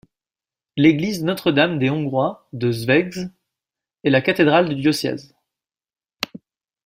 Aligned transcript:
L'église 0.77 1.23
Notre-Dame 1.23 1.77
des 1.77 1.91
Hongrois 1.91 2.47
de 2.53 2.71
Szeged 2.71 3.31
est 4.03 4.09
la 4.09 4.21
cathédrale 4.23 4.67
du 4.69 4.73
diocèse. 4.81 5.35